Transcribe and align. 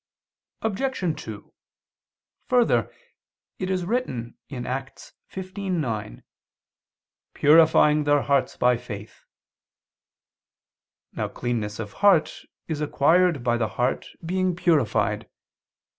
Obj. 0.63 1.21
2: 1.23 1.53
Further, 2.47 2.91
it 3.59 3.69
is 3.69 3.85
written 3.85 4.35
(Acts 4.51 5.13
15:9): 5.31 6.23
"Purifying 7.35 8.03
their 8.05 8.23
hearts 8.23 8.57
by 8.57 8.77
faith." 8.77 9.25
Now 11.13 11.27
cleanness 11.27 11.77
of 11.77 11.93
heart 12.01 12.45
is 12.67 12.81
acquired 12.81 13.43
by 13.43 13.57
the 13.57 13.67
heart 13.77 14.07
being 14.25 14.55
purified. 14.55 15.29